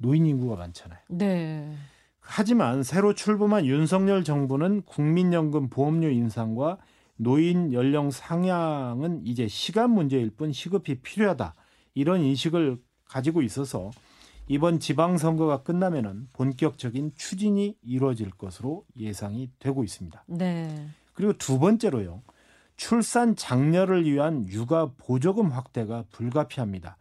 노인 0.00 0.26
인구가 0.26 0.56
많잖아요. 0.56 0.98
네. 1.08 1.72
하지만 2.20 2.82
새로 2.82 3.14
출범한 3.14 3.66
윤석열 3.66 4.24
정부는 4.24 4.82
국민연금 4.82 5.68
보험료 5.68 6.08
인상과 6.08 6.78
노인 7.16 7.72
연령 7.72 8.10
상향은 8.10 9.26
이제 9.26 9.46
시간 9.46 9.90
문제일 9.90 10.30
뿐 10.30 10.52
시급히 10.52 11.00
필요하다. 11.02 11.54
이런 11.94 12.22
인식을 12.22 12.78
가지고 13.04 13.42
있어서 13.42 13.90
이번 14.48 14.80
지방선거가 14.80 15.62
끝나면은 15.62 16.28
본격적인 16.32 17.12
추진이 17.14 17.76
이루어질 17.82 18.30
것으로 18.30 18.84
예상이 18.96 19.50
되고 19.58 19.84
있습니다. 19.84 20.24
네. 20.28 20.88
그리고 21.12 21.34
두 21.34 21.58
번째로요. 21.58 22.22
출산 22.76 23.36
장려를 23.36 24.06
위한 24.06 24.48
육아 24.48 24.92
보조금 24.96 25.50
확대가 25.50 26.04
불가피합니다. 26.10 26.96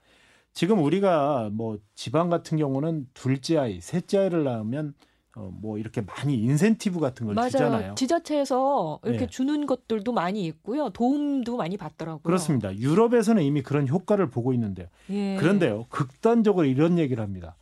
지금 0.59 0.83
우리가 0.83 1.49
뭐 1.53 1.77
지방 1.95 2.29
같은 2.29 2.57
경우는 2.57 3.07
둘째 3.13 3.57
아이, 3.57 3.79
셋째 3.79 4.17
아이를 4.17 4.43
낳으면 4.43 4.93
어뭐 5.33 5.77
이렇게 5.77 6.01
많이 6.01 6.35
인센티브 6.35 6.99
같은 6.99 7.27
걸 7.27 7.35
맞아요. 7.35 7.49
주잖아요. 7.49 7.95
지자체에서 7.95 8.99
이렇게 9.05 9.19
네. 9.19 9.27
주는 9.27 9.65
것들도 9.65 10.11
많이 10.11 10.43
있고요. 10.47 10.89
도움도 10.89 11.55
많이 11.55 11.77
받더라고요. 11.77 12.23
그렇습니다. 12.23 12.75
유럽에서는 12.75 13.41
이미 13.41 13.61
그런 13.61 13.87
효과를 13.87 14.29
보고 14.29 14.51
있는데요. 14.51 14.87
예. 15.11 15.37
그런데요, 15.37 15.85
극단적으로 15.87 16.65
이런 16.65 16.99
얘기를 16.99 17.23
합니다. 17.23 17.55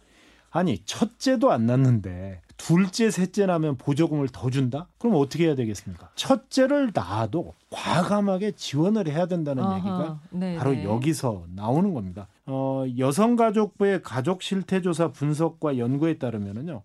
아니, 0.49 0.79
첫째도 0.83 1.51
안 1.51 1.67
낳는데 1.67 2.41
둘째, 2.57 3.11
셋째 3.11 3.45
나면 3.45 3.77
보조금을 3.77 4.29
더 4.29 4.49
준다? 4.49 4.87
그럼 4.97 5.15
어떻게 5.15 5.45
해야 5.45 5.55
되겠습니까? 5.55 6.09
첫째를 6.15 6.91
낳아도 6.93 7.53
과감하게 7.69 8.51
지원을 8.51 9.07
해야 9.07 9.27
된다는 9.27 9.63
아하, 9.63 9.77
얘기가 9.77 10.19
네, 10.31 10.55
바로 10.57 10.71
네. 10.71 10.83
여기서 10.83 11.45
나오는 11.55 11.93
겁니다. 11.93 12.27
어, 12.47 12.83
여성가족부의 12.97 14.01
가족 14.01 14.41
실태조사 14.41 15.11
분석과 15.11 15.77
연구에 15.77 16.17
따르면은요, 16.17 16.81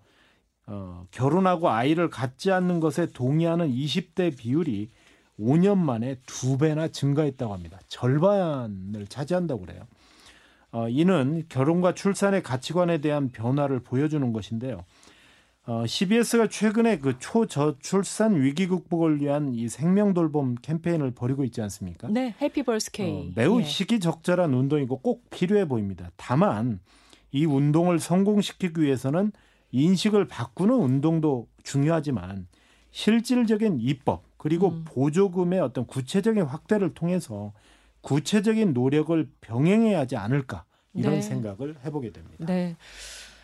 어, 0.66 1.06
결혼하고 1.10 1.70
아이를 1.70 2.10
갖지 2.10 2.52
않는 2.52 2.80
것에 2.80 3.06
동의하는 3.12 3.72
20대 3.72 4.36
비율이 4.36 4.90
5년 5.40 5.78
만에 5.78 6.16
두 6.26 6.58
배나 6.58 6.88
증가했다고 6.88 7.52
합니다. 7.52 7.78
절반을 7.88 9.06
차지한다고 9.08 9.62
그래요. 9.62 9.82
어, 10.70 10.88
이는 10.88 11.44
결혼과 11.48 11.94
출산의 11.94 12.42
가치관에 12.42 12.98
대한 12.98 13.30
변화를 13.30 13.80
보여주는 13.80 14.32
것인데요. 14.32 14.84
어, 15.64 15.86
CBS가 15.86 16.48
최근에 16.48 16.98
그 16.98 17.18
초저출산 17.20 18.40
위기 18.40 18.66
극복을 18.66 19.20
위한 19.20 19.54
이 19.54 19.68
생명돌봄 19.68 20.56
캠페인을 20.56 21.12
벌이고 21.12 21.44
있지 21.44 21.62
않습니까? 21.62 22.08
네, 22.08 22.34
해피 22.40 22.64
벌스 22.64 22.90
어, 22.90 22.92
K. 22.92 23.32
매우 23.36 23.60
예. 23.60 23.64
시기적절한 23.64 24.52
운동이고 24.52 24.98
꼭 24.98 25.30
필요해 25.30 25.68
보입니다. 25.68 26.10
다만 26.16 26.80
이 27.30 27.44
운동을 27.46 28.00
성공시키기 28.00 28.80
위해서는 28.80 29.30
인식을 29.70 30.26
바꾸는 30.26 30.74
운동도 30.74 31.46
중요하지만 31.62 32.48
실질적인 32.90 33.78
입법 33.80 34.24
그리고 34.36 34.70
음. 34.70 34.84
보조금의 34.84 35.60
어떤 35.60 35.86
구체적인 35.86 36.42
확대를 36.42 36.92
통해서 36.94 37.52
구체적인 38.00 38.72
노력을 38.72 39.30
병행해야 39.40 40.00
하지 40.00 40.16
않을까 40.16 40.64
이런 40.92 41.14
네. 41.14 41.22
생각을 41.22 41.76
해보게 41.84 42.10
됩니다. 42.10 42.44
네. 42.46 42.76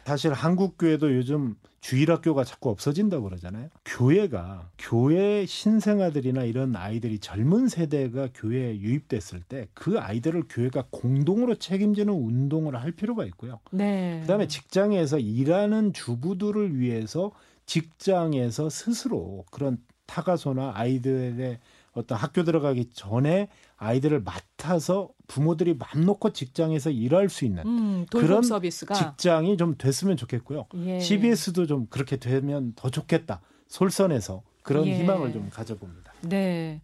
사실 0.09 0.33
한국 0.33 0.79
교회도 0.79 1.15
요즘 1.15 1.55
주일학교가 1.83 2.43
자꾸 2.45 2.71
없어진다고 2.71 3.25
그러잖아요. 3.25 3.69
교회가 3.85 4.71
교회 4.79 5.45
신생아들이나 5.45 6.45
이런 6.45 6.75
아이들이 6.75 7.19
젊은 7.19 7.69
세대가 7.69 8.29
교회에 8.35 8.79
유입됐을 8.79 9.43
때 9.43 9.69
그 9.75 9.99
아이들을 9.99 10.45
교회가 10.49 10.87
공동으로 10.91 11.57
책임지는 11.57 12.13
운동을 12.13 12.77
할 12.81 12.93
필요가 12.93 13.25
있고요. 13.27 13.61
네. 13.71 14.21
그다음에 14.23 14.49
직장에서 14.49 15.19
일하는 15.19 15.93
주부들을 15.93 16.79
위해서 16.79 17.31
직장에서 17.67 18.71
스스로 18.71 19.45
그런 19.51 19.79
타가소나 20.07 20.73
아이들의 20.75 21.59
어떤 21.93 22.17
학교 22.17 22.45
들어가기 22.45 22.91
전에 22.95 23.49
아이들을 23.79 24.23
맡아서 24.23 25.11
부모들이 25.29 25.75
맘 25.75 26.05
놓고 26.05 26.33
직장에서 26.33 26.91
일할 26.91 27.29
수 27.29 27.45
있는 27.45 27.65
음, 27.67 28.07
그런 28.11 28.43
서비스가 28.43 28.95
직장이 28.95 29.57
좀 29.57 29.77
됐으면 29.79 30.17
좋겠고요. 30.17 30.67
예. 30.85 31.01
CBS도 31.01 31.67
좀 31.67 31.87
그렇게 31.87 32.17
되면 32.17 32.73
더 32.75 32.91
좋겠다. 32.91 33.41
솔선해서 33.69 34.43
그런 34.63 34.87
예. 34.87 34.99
희망을 34.99 35.33
좀 35.33 35.49
가져봅니다. 35.49 36.13
네. 36.23 36.81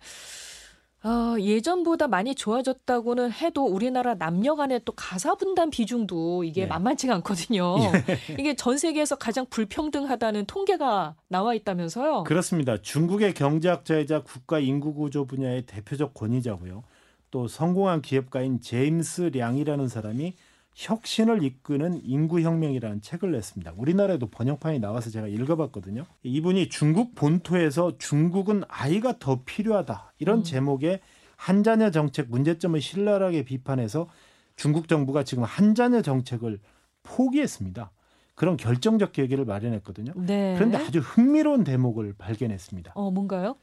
어, 1.04 1.38
예전보다 1.38 2.08
많이 2.08 2.34
좋아졌다고는 2.34 3.30
해도 3.30 3.66
우리나라 3.66 4.14
남녀 4.14 4.54
간의 4.54 4.80
또 4.86 4.92
가사 4.92 5.34
분담 5.34 5.68
비중도 5.68 6.44
이게 6.44 6.62
네. 6.62 6.66
만만치가 6.66 7.14
않거든요. 7.16 7.76
이게 8.40 8.56
전 8.56 8.78
세계에서 8.78 9.16
가장 9.16 9.44
불평등하다는 9.50 10.46
통계가 10.46 11.14
나와 11.28 11.52
있다면서요. 11.52 12.24
그렇습니다. 12.24 12.80
중국의 12.80 13.34
경제학자이자 13.34 14.22
국가 14.22 14.58
인구 14.58 14.94
구조 14.94 15.26
분야의 15.26 15.66
대표적 15.66 16.14
권위자고요. 16.14 16.82
또 17.30 17.48
성공한 17.48 18.00
기업가인 18.00 18.62
제임스 18.62 19.32
량이라는 19.34 19.88
사람이 19.88 20.34
혁신을 20.74 21.42
이끄는 21.44 22.00
인구혁명이라는 22.04 23.00
책을 23.00 23.32
냈습니다. 23.32 23.74
우리나라에도 23.76 24.26
번역판이 24.26 24.80
나와서 24.80 25.10
제가 25.10 25.28
읽어봤거든요. 25.28 26.04
이분이 26.24 26.68
중국 26.68 27.14
본토에서 27.14 27.96
중국은 27.98 28.64
아이가 28.68 29.18
더 29.18 29.42
필요하다 29.44 30.14
이런 30.18 30.38
음. 30.38 30.42
제목의 30.42 31.00
한자녀 31.36 31.90
정책 31.90 32.28
문제점을 32.30 32.80
신랄하게 32.80 33.44
비판해서 33.44 34.08
중국 34.56 34.88
정부가 34.88 35.22
지금 35.22 35.44
한자녀 35.44 36.02
정책을 36.02 36.58
포기했습니다. 37.04 37.92
그런 38.34 38.56
결정적 38.56 39.12
계기를 39.12 39.44
마련했거든요. 39.44 40.12
네. 40.16 40.54
그런데 40.56 40.78
아주 40.78 40.98
흥미로운 40.98 41.62
대목을 41.62 42.14
발견했습니다. 42.18 42.92
어, 42.96 43.10
뭔가요? 43.12 43.56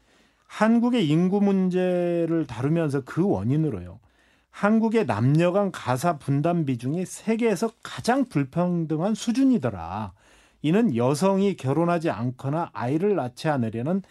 한국의 0.48 1.08
인구 1.08 1.42
문제를 1.42 2.46
다루면서 2.48 3.02
그 3.06 3.28
원인으로요. 3.28 4.00
한국의 4.52 5.06
남녀 5.06 5.52
간 5.52 5.72
가사 5.72 6.18
분담 6.18 6.66
비중이 6.66 7.06
세계에서 7.06 7.72
가장 7.82 8.26
불평등한 8.26 9.16
수준이더라. 9.16 10.14
이는 10.62 10.96
여성이 10.96 11.56
결혼하지 11.56 12.10
않거나 12.12 12.70
아이를 12.74 13.16
낳지 13.16 13.48
않으려는 13.50 14.04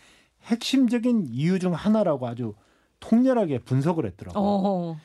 핵심적인 0.44 1.26
이유 1.30 1.58
중 1.58 1.74
하나라고 1.74 2.26
아주 2.26 2.54
통렬하게 2.98 3.60
분석을 3.60 4.06
했더라고요. 4.06 4.42
어. 4.42 4.96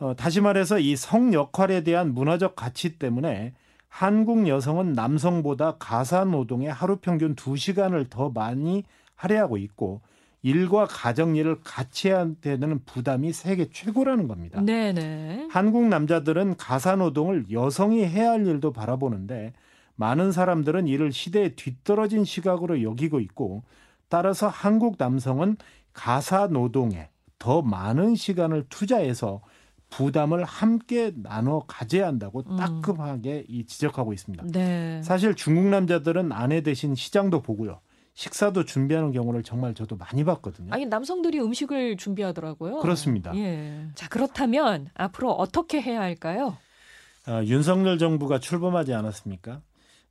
어, 0.00 0.14
다시 0.16 0.40
말해서 0.40 0.78
이 0.78 0.94
성 0.96 1.32
역할에 1.32 1.82
대한 1.82 2.14
문화적 2.14 2.54
가치 2.54 2.98
때문에 2.98 3.54
한국 3.88 4.46
여성은 4.48 4.92
남성보다 4.92 5.76
가사 5.78 6.24
노동에 6.24 6.68
하루 6.68 6.96
평균 6.96 7.34
2시간을 7.34 8.10
더 8.10 8.28
많이 8.30 8.84
할애하고 9.14 9.56
있고 9.56 10.00
일과 10.44 10.84
가정 10.84 11.36
일을 11.36 11.62
같이 11.64 12.08
해야 12.08 12.28
되는 12.42 12.78
부담이 12.84 13.32
세계 13.32 13.70
최고라는 13.70 14.28
겁니다. 14.28 14.60
네, 14.60 14.92
네. 14.92 15.48
한국 15.50 15.88
남자들은 15.88 16.58
가사 16.58 16.96
노동을 16.96 17.46
여성이 17.50 18.04
해야 18.04 18.32
할 18.32 18.46
일도 18.46 18.74
바라보는데 18.74 19.54
많은 19.96 20.32
사람들은 20.32 20.86
이를 20.86 21.12
시대에 21.12 21.54
뒤떨어진 21.54 22.26
시각으로 22.26 22.82
여기고 22.82 23.20
있고 23.20 23.62
따라서 24.10 24.46
한국 24.46 24.96
남성은 24.98 25.56
가사 25.94 26.48
노동에 26.48 27.08
더 27.38 27.62
많은 27.62 28.14
시간을 28.14 28.66
투자해서 28.68 29.40
부담을 29.88 30.44
함께 30.44 31.12
나눠 31.14 31.64
가져야 31.66 32.06
한다고 32.06 32.42
음. 32.46 32.56
따끔하게 32.58 33.46
이 33.48 33.64
지적하고 33.64 34.12
있습니다. 34.12 34.44
네. 34.52 35.00
사실 35.02 35.34
중국 35.34 35.64
남자들은 35.68 36.32
아내 36.32 36.60
대신 36.60 36.94
시장도 36.94 37.40
보고요. 37.40 37.80
식사도 38.14 38.64
준비하는 38.64 39.10
경우를 39.12 39.42
정말 39.42 39.74
저도 39.74 39.96
많이 39.96 40.24
봤거든요. 40.24 40.72
아니 40.72 40.86
남성들이 40.86 41.40
음식을 41.40 41.96
준비하더라고요. 41.96 42.78
그렇습니다. 42.78 43.36
예. 43.36 43.88
자 43.94 44.08
그렇다면 44.08 44.88
앞으로 44.94 45.32
어떻게 45.32 45.80
해야 45.80 46.00
할까요? 46.00 46.56
어, 47.26 47.42
윤석열 47.44 47.98
정부가 47.98 48.38
출범하지 48.38 48.94
않았습니까? 48.94 49.60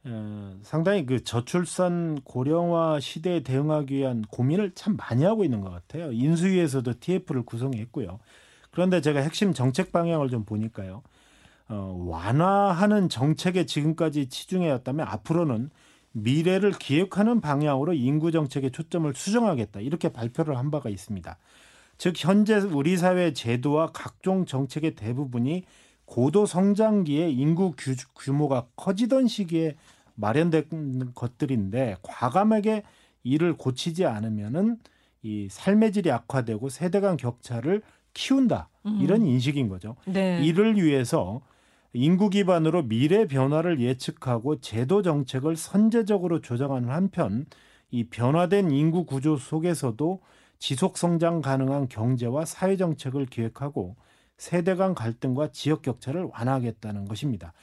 어, 0.05 0.57
상당히 0.63 1.05
그 1.05 1.23
저출산 1.23 2.19
고령화 2.25 2.99
시대에 2.99 3.39
대응하기 3.41 3.95
위한 3.95 4.23
고민을 4.23 4.71
참 4.75 4.97
많이 4.97 5.23
하고 5.23 5.45
있는 5.45 5.61
것 5.61 5.69
같아요. 5.71 6.11
인수위에서도 6.11 6.99
TF를 6.99 7.43
구성했고요. 7.43 8.19
그런데 8.71 8.99
제가 8.99 9.21
핵심 9.21 9.53
정책 9.53 9.93
방향을 9.93 10.29
좀 10.29 10.43
보니까요. 10.43 11.03
어, 11.69 11.95
완화하는 12.05 13.07
정책에 13.07 13.65
지금까지 13.65 14.27
치중해왔다면 14.27 15.07
앞으로는 15.07 15.69
미래를 16.13 16.71
기획하는 16.71 17.41
방향으로 17.41 17.93
인구 17.93 18.31
정책의 18.31 18.71
초점을 18.71 19.11
수정하겠다 19.13 19.81
이렇게 19.81 20.09
발표를 20.09 20.57
한 20.57 20.71
바가 20.71 20.89
있습니다. 20.89 21.37
즉 21.97 22.15
현재 22.17 22.57
우리 22.57 22.97
사회 22.97 23.33
제도와 23.33 23.91
각종 23.93 24.45
정책의 24.45 24.95
대부분이 24.95 25.63
고도 26.05 26.45
성장기에 26.45 27.29
인구 27.29 27.73
규, 27.77 27.95
규모가 28.15 28.67
커지던 28.75 29.27
시기에 29.27 29.75
마련된 30.15 31.11
것들인데 31.15 31.97
과감하게 32.01 32.83
이를 33.23 33.55
고치지 33.55 34.05
않으면은 34.05 34.77
이 35.23 35.47
삶의 35.49 35.93
질이 35.93 36.11
악화되고 36.11 36.69
세대 36.69 36.99
간 36.99 37.17
격차를 37.17 37.81
키운다 38.13 38.69
음. 38.85 38.99
이런 39.01 39.25
인식인 39.25 39.69
거죠. 39.69 39.95
네. 40.05 40.43
이를 40.43 40.75
위해서 40.75 41.41
인구 41.95 42.31
기반으로 42.31 42.87
미래 42.87 43.27
변화를 43.27 43.79
예측하고 43.79 44.59
제도 44.59 45.03
정책을 45.03 45.55
선제적으로 45.55 46.41
조정하는 46.41 46.89
한편 46.89 47.45
이 47.91 48.05
변화된 48.05 48.71
인구 48.71 49.05
구조 49.05 49.37
속에서도 49.37 50.19
지속 50.57 50.97
성장 50.97 51.41
가능한 51.41 51.89
경제와 51.89 52.45
사회 52.45 52.77
정책을 52.77 53.27
기획하고 53.27 53.95
세대 54.37 54.73
간 54.73 54.95
갈등과 54.95 55.51
지역 55.51 55.83
격차를 55.83 56.29
완화하겠다는 56.33 57.05
것입니다. 57.05 57.53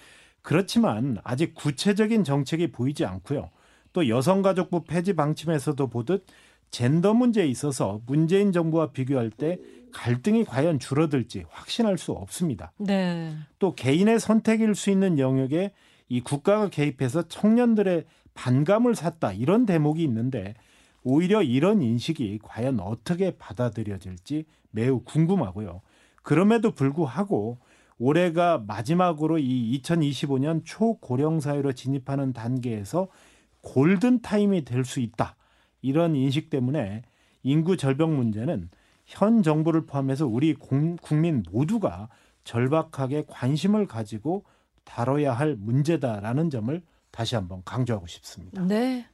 그렇지만 0.43 1.19
아직 1.25 1.55
구체적인 1.57 2.23
정책이 2.23 2.71
보이지 2.71 3.05
않고요. 3.05 3.51
또 3.93 4.09
여성가족부 4.09 4.85
폐지 4.85 5.15
방침에서도 5.15 5.89
보듯 5.89 6.25
젠더 6.71 7.15
문제에 7.15 7.47
있어서 7.47 8.01
문재인 8.07 8.53
정부와 8.53 8.93
비교할 8.93 9.31
때 9.31 9.59
갈등이 9.91 10.45
과연 10.45 10.79
줄어들지 10.79 11.45
확신할 11.51 11.99
수 11.99 12.13
없습니다. 12.13 12.73
네. 12.79 13.35
또 13.59 13.75
개인의 13.75 14.21
선택일 14.21 14.75
수 14.75 14.91
있는 14.91 15.19
영역에 15.19 15.73
이 16.09 16.21
국가가 16.21 16.69
개입해서 16.69 17.29
청년들의 17.29 18.05
반감을 18.35 18.95
샀다 18.95 19.33
이런 19.33 19.67
대목이 19.67 20.03
있는데 20.05 20.55
오히려 21.03 21.43
이런 21.43 21.83
인식이 21.83 22.41
과연 22.43 22.81
어떻게 22.81 23.37
받아들여질지 23.39 24.45
매우 24.71 25.01
궁금하고요. 25.05 25.81
그럼에도 26.23 26.73
불구하고 26.73 27.59
올해가 27.99 28.59
마지막으로 28.59 29.39
이 29.39 29.81
2025년 29.83 30.63
초고령 30.65 31.41
사회로 31.41 31.73
진입하는 31.73 32.33
단계에서 32.33 33.09
골든 33.63 34.23
타임이 34.23 34.65
될 34.65 34.85
수 34.85 35.01
있다. 35.01 35.37
이런 35.83 36.15
인식 36.15 36.51
때문에 36.51 37.03
인구 37.43 37.77
절벽 37.77 38.11
문제는 38.11 38.71
현 39.11 39.43
정부를 39.43 39.87
포함해서 39.87 40.27
우리 40.27 40.55
공- 40.55 40.95
국민 40.97 41.43
모두가 41.51 42.09
절박하게 42.45 43.25
관심을 43.27 43.87
가지고 43.87 44.45
다뤄야 44.85 45.33
할 45.33 45.57
문제다라는 45.57 46.49
점을 46.49 46.81
다시 47.11 47.35
한번 47.35 47.61
강조하고 47.65 48.07
싶습니다. 48.07 48.63
네. 48.65 49.05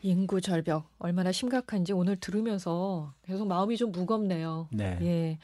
인구 0.00 0.40
절벽 0.40 0.88
얼마나 0.98 1.30
심각한지 1.32 1.92
오늘 1.92 2.16
들으면서 2.16 3.12
계속 3.22 3.46
마음이 3.46 3.76
좀 3.76 3.92
무겁네요. 3.92 4.68
네. 4.72 4.98
예. 5.02 5.38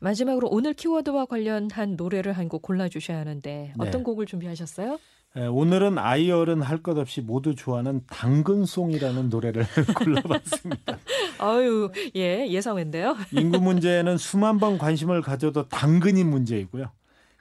마지막으로 0.00 0.48
오늘 0.50 0.74
키워드와 0.74 1.24
관련한 1.24 1.96
노래를 1.96 2.34
한 2.34 2.48
곡 2.48 2.60
골라 2.60 2.88
주셔야 2.90 3.18
하는데 3.18 3.72
어떤 3.78 3.90
네. 4.00 4.02
곡을 4.02 4.26
준비하셨어요? 4.26 4.98
에, 5.38 5.46
오늘은 5.46 5.98
아이 5.98 6.32
어른 6.32 6.62
할것 6.62 6.98
없이 6.98 7.20
모두 7.20 7.54
좋아하는 7.54 8.02
당근송이라는 8.08 9.28
노래를 9.28 9.64
골라봤습니다. 10.02 10.98
아유, 11.38 11.92
예, 12.16 12.48
예상인데요. 12.48 13.16
인구 13.30 13.60
문제에는 13.60 14.18
수만 14.18 14.58
번 14.58 14.78
관심을 14.78 15.22
가져도 15.22 15.68
당근이 15.68 16.24
문제이고요. 16.24 16.90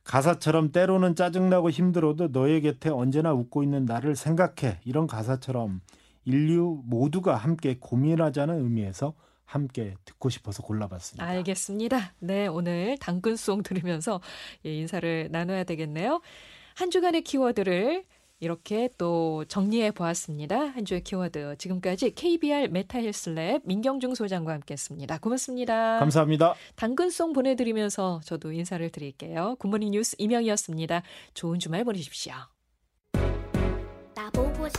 가사처럼 0.03 0.71
때로는 0.71 1.15
짜증나고 1.15 1.71
힘들어도 1.71 2.27
너의 2.27 2.61
곁에 2.61 2.89
언제나 2.89 3.33
웃고 3.33 3.63
있는 3.63 3.85
나를 3.85 4.15
생각해 4.15 4.79
이런 4.85 5.07
가사처럼 5.07 5.81
인류 6.23 6.81
모두가 6.85 7.35
함께 7.35 7.77
고민하자는 7.79 8.63
의미에서 8.63 9.15
함께 9.43 9.95
듣고 10.05 10.29
싶어서 10.29 10.61
골라봤습니다. 10.61 11.25
알겠습니다. 11.25 12.13
네, 12.19 12.47
오늘 12.47 12.97
당근송 12.99 13.63
들으면서 13.63 14.21
예, 14.65 14.73
인사를 14.75 15.29
나눠야 15.31 15.63
되겠네요. 15.63 16.21
한 16.77 16.91
주간의 16.91 17.23
키워드를 17.23 18.03
이렇게 18.39 18.89
또 18.99 19.43
정리해 19.45 19.89
보았습니다. 19.89 20.59
한 20.59 20.85
주의 20.85 21.01
키워드. 21.01 21.55
지금까지 21.57 22.13
KBR 22.13 22.67
메타헬스랩 22.67 23.61
민경중 23.63 24.13
소장과 24.13 24.53
함께 24.53 24.73
했습니다. 24.73 25.17
고맙습니다. 25.17 25.97
감사합니다. 25.97 26.53
당근송 26.75 27.33
보내드리면서 27.33 28.21
저도 28.23 28.51
인사를 28.51 28.87
드릴게요. 28.91 29.55
굿모닝 29.57 29.89
뉴스 29.89 30.15
이명이었습니다. 30.19 31.01
좋은 31.33 31.57
주말 31.57 31.83
보내십시오. 31.83 32.35
나보고 34.13 34.69